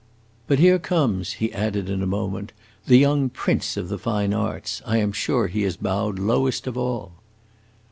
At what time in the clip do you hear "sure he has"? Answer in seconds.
5.11-5.77